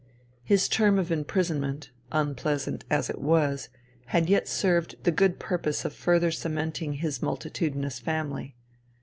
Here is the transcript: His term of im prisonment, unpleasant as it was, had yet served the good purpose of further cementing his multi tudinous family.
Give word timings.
His 0.43 0.67
term 0.67 0.97
of 0.97 1.11
im 1.11 1.23
prisonment, 1.23 1.91
unpleasant 2.11 2.85
as 2.89 3.07
it 3.07 3.21
was, 3.21 3.69
had 4.07 4.31
yet 4.31 4.47
served 4.47 4.95
the 5.03 5.11
good 5.11 5.37
purpose 5.39 5.85
of 5.85 5.93
further 5.93 6.31
cementing 6.31 6.93
his 6.93 7.21
multi 7.21 7.51
tudinous 7.51 8.01
family. 8.01 8.55